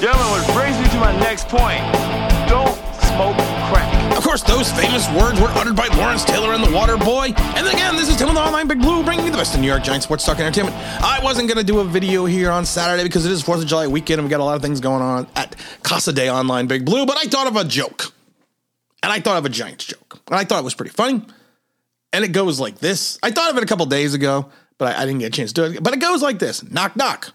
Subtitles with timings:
[0.00, 1.80] Gentlemen, which brings me to my next point.
[2.48, 3.36] Don't smoke
[3.68, 4.16] crack.
[4.16, 7.34] Of course, those famous words were uttered by Lawrence Taylor and the Water Boy.
[7.36, 9.60] And again, this is Tim with the Online Big Blue, bringing you the best of
[9.60, 10.74] New York Giants sports talk entertainment.
[11.02, 13.66] I wasn't going to do a video here on Saturday because it is 4th of
[13.66, 16.66] July weekend and we got a lot of things going on at Casa Day Online
[16.66, 18.14] Big Blue, but I thought of a joke.
[19.02, 20.18] And I thought of a Giants joke.
[20.28, 21.22] And I thought it was pretty funny.
[22.14, 23.18] And it goes like this.
[23.22, 25.52] I thought of it a couple days ago, but I, I didn't get a chance
[25.52, 25.82] to do it.
[25.82, 27.34] But it goes like this Knock, knock.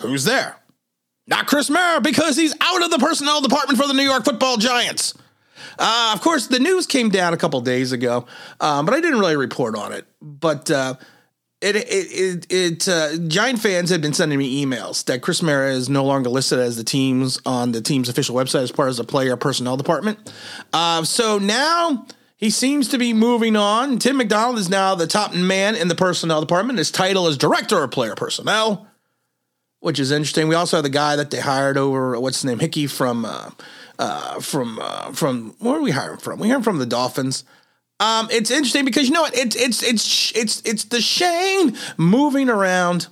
[0.00, 0.56] Who's there?
[1.30, 4.56] Not Chris Mara because he's out of the personnel department for the New York football
[4.56, 5.14] Giants.
[5.78, 8.26] Uh, of course, the news came down a couple days ago,
[8.60, 10.04] um, but I didn't really report on it.
[10.20, 10.94] But uh,
[11.60, 15.72] it it it, it uh, Giant fans had been sending me emails that Chris Mara
[15.72, 18.96] is no longer listed as the teams on the team's official website as part of
[18.96, 20.32] the player personnel department.
[20.72, 23.98] Uh, so now he seems to be moving on.
[23.98, 26.78] Tim McDonald is now the top man in the personnel department.
[26.78, 28.86] His title is director of player personnel,
[29.80, 30.48] which is interesting.
[30.48, 33.50] We also have the guy that they hired over what's his name Hickey from uh,
[33.98, 36.38] uh, from uh, from where are we hiring from?
[36.38, 37.44] We hired from the Dolphins.
[37.98, 39.36] Um, it's interesting because you know what?
[39.36, 43.08] It's it's it's it's it's the Schoen moving around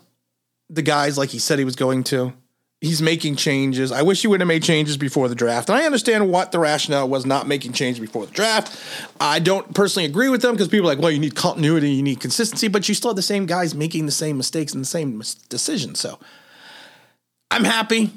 [0.71, 2.33] the guys like he said he was going to.
[2.81, 3.91] He's making changes.
[3.91, 5.69] I wish he would have made changes before the draft.
[5.69, 8.81] And I understand what the rationale was not making changes before the draft.
[9.21, 12.05] I don't personally agree with them because people are like, well, you need continuity, you
[12.05, 14.87] need consistency, but you still have the same guys making the same mistakes and the
[14.87, 15.99] same decisions.
[15.99, 16.21] So
[17.51, 18.11] I'm happy.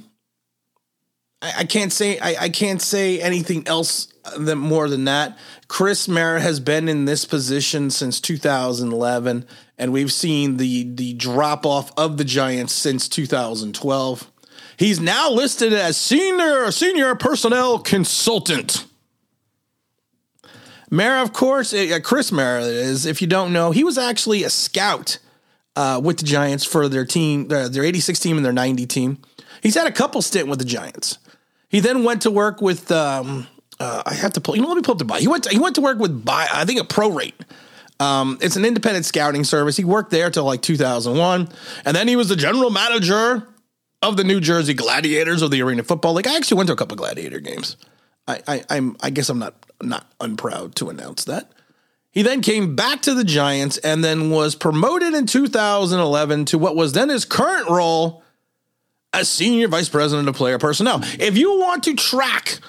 [1.41, 5.37] I, I can't say I, I, can't say anything else than more than that.
[5.67, 9.45] Chris Mara has been in this position since 2011,
[9.77, 14.31] and we've seen the the drop off of the Giants since 2012.
[14.77, 18.85] He's now listed as senior senior personnel consultant.
[20.93, 23.05] Mara, of course, uh, Chris Mara is.
[23.05, 25.19] If you don't know, he was actually a scout
[25.75, 29.19] uh, with the Giants for their team, their, their 86 team and their 90 team.
[29.61, 31.17] He's had a couple stint with the Giants.
[31.69, 32.91] He then went to work with.
[32.91, 33.47] Um,
[33.79, 34.55] uh, I have to pull.
[34.55, 35.19] You know, let me pull up the buy.
[35.19, 35.45] He went.
[35.45, 36.47] To, he went to work with buy.
[36.51, 37.33] I think a ProRate.
[37.99, 39.77] Um, it's an independent scouting service.
[39.77, 41.49] He worked there till like 2001,
[41.85, 43.47] and then he was the general manager
[44.01, 46.27] of the New Jersey Gladiators of the Arena Football League.
[46.27, 47.77] I actually went to a couple Gladiator games.
[48.27, 48.97] I, I, I'm.
[49.01, 51.51] I guess I'm not not unproud to announce that.
[52.11, 56.75] He then came back to the Giants and then was promoted in 2011 to what
[56.75, 58.23] was then his current role
[59.13, 60.99] as senior vice president of player personnel.
[61.19, 62.59] If you want to track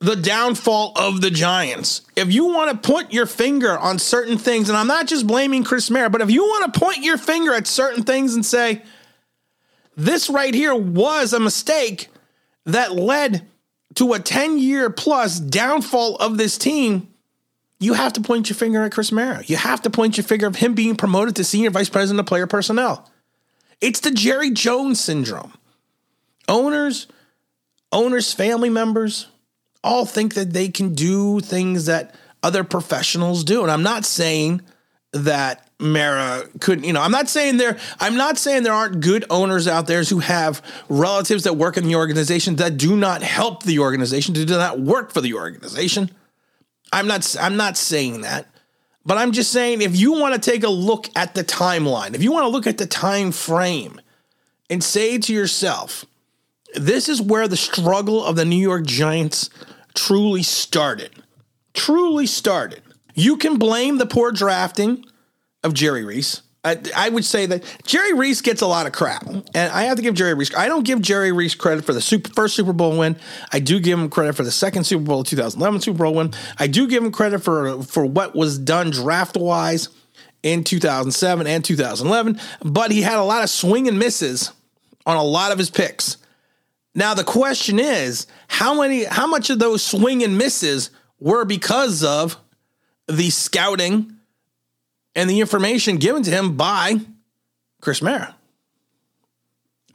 [0.00, 4.68] the downfall of the Giants, if you want to point your finger on certain things,
[4.68, 7.54] and I'm not just blaming Chris Mara, but if you want to point your finger
[7.54, 8.82] at certain things and say,
[9.96, 12.08] this right here was a mistake
[12.66, 13.46] that led
[13.94, 17.07] to a 10 year plus downfall of this team,
[17.80, 19.42] you have to point your finger at Chris Mara.
[19.44, 22.26] You have to point your finger of him being promoted to senior vice president of
[22.26, 23.08] player personnel.
[23.80, 25.52] It's the Jerry Jones syndrome.
[26.48, 27.06] Owners,
[27.92, 29.28] owners' family members
[29.84, 33.62] all think that they can do things that other professionals do.
[33.62, 34.62] And I'm not saying
[35.12, 39.24] that Mara couldn't, you know, I'm not saying there, I'm not saying there aren't good
[39.30, 43.62] owners out there who have relatives that work in the organization that do not help
[43.62, 46.10] the organization, do not work for the organization.
[46.92, 48.46] I'm not, I'm not saying that.
[49.04, 52.22] But I'm just saying if you want to take a look at the timeline, if
[52.22, 54.00] you want to look at the time frame
[54.68, 56.04] and say to yourself,
[56.74, 59.48] this is where the struggle of the New York Giants
[59.94, 61.10] truly started.
[61.72, 62.82] Truly started.
[63.14, 65.04] You can blame the poor drafting
[65.64, 66.42] of Jerry Reese.
[66.68, 69.96] I, I, would say that Jerry Reese gets a lot of crap, and I have
[69.96, 70.54] to give Jerry Reese.
[70.54, 73.16] I don't give Jerry Reese credit for the super, first Super Bowl win.
[73.52, 76.34] I do give him credit for the second Super Bowl, 2011 Super Bowl win.
[76.58, 79.88] I do give him credit for for what was done draft wise
[80.42, 82.40] in 2007 and 2011.
[82.62, 84.52] But he had a lot of swing and misses
[85.06, 86.18] on a lot of his picks.
[86.94, 90.90] Now the question is, how many how much of those swing and misses
[91.20, 92.36] were because of
[93.06, 94.17] the scouting
[95.18, 97.00] and the information given to him by
[97.80, 98.36] Chris Mara?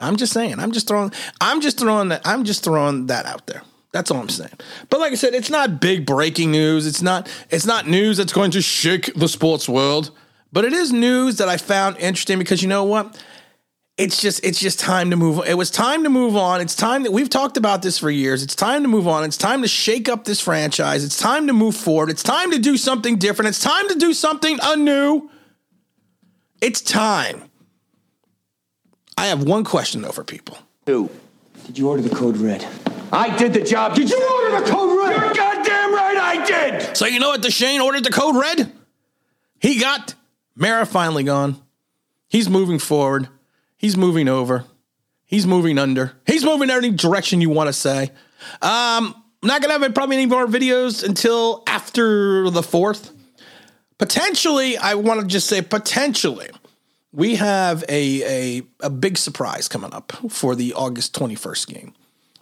[0.01, 0.59] I'm just saying.
[0.59, 3.61] I'm just throwing I'm just throwing that I'm just throwing that out there.
[3.93, 4.51] That's all I'm saying.
[4.89, 6.85] But like I said, it's not big breaking news.
[6.85, 10.11] It's not it's not news that's going to shake the sports world.
[10.51, 13.17] But it is news that I found interesting because you know what?
[13.97, 15.47] It's just it's just time to move on.
[15.47, 16.61] It was time to move on.
[16.61, 18.41] It's time that we've talked about this for years.
[18.41, 19.23] It's time to move on.
[19.23, 21.03] It's time to shake up this franchise.
[21.03, 22.09] It's time to move forward.
[22.09, 23.49] It's time to do something different.
[23.49, 25.29] It's time to do something anew.
[26.59, 27.43] It's time.
[29.15, 30.57] I have one question though for people.
[30.87, 31.09] Who?
[31.67, 32.65] Did you order the code red?
[33.11, 33.93] I did the job.
[33.93, 35.21] Did you order the code red?
[35.21, 36.97] You're goddamn right I did.
[36.97, 38.71] So you know what Deshane ordered the code red?
[39.59, 40.15] He got
[40.55, 41.61] Mara finally gone.
[42.27, 43.29] He's moving forward.
[43.83, 44.63] He's moving over.
[45.25, 46.13] He's moving under.
[46.25, 48.03] He's moving in any direction you want to say.
[48.61, 49.13] Um, I'm
[49.43, 53.11] not gonna have probably any more videos until after the fourth.
[53.97, 56.47] Potentially, I want to just say potentially,
[57.11, 61.93] we have a, a a big surprise coming up for the August 21st game,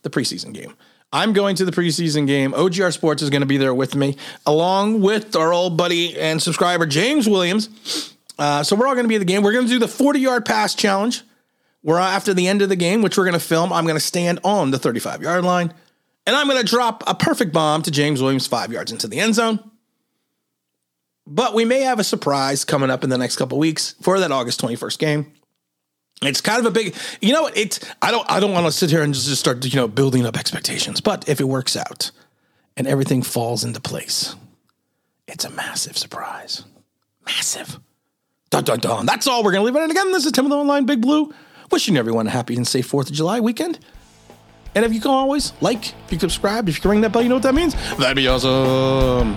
[0.03, 0.75] the preseason game.
[1.11, 2.51] I'm going to the preseason game.
[2.51, 4.15] OGR Sports is going to be there with me,
[4.45, 8.13] along with our old buddy and subscriber James Williams.
[8.38, 9.41] Uh, so we're all going to be at the game.
[9.41, 11.23] We're going to do the 40 yard pass challenge.
[11.81, 13.99] Where after the end of the game, which we're going to film, I'm going to
[13.99, 15.73] stand on the 35 yard line,
[16.27, 19.19] and I'm going to drop a perfect bomb to James Williams five yards into the
[19.19, 19.71] end zone.
[21.25, 24.31] But we may have a surprise coming up in the next couple weeks for that
[24.31, 25.31] August 21st game.
[26.23, 28.91] It's kind of a big, you know, it's I don't I don't want to sit
[28.91, 32.11] here and just start you know building up expectations, but if it works out
[32.77, 34.35] and everything falls into place,
[35.27, 36.63] it's a massive surprise,
[37.25, 37.79] massive.
[38.51, 39.05] Dun dun dun.
[39.07, 39.81] That's all we're gonna leave it.
[39.81, 41.33] And again, this is Tim of the Online Big Blue,
[41.71, 43.79] wishing everyone a happy and safe Fourth of July weekend.
[44.73, 47.21] And if you can always like, if you subscribe, if you can ring that bell,
[47.21, 47.75] you know what that means.
[47.97, 49.35] That'd be awesome.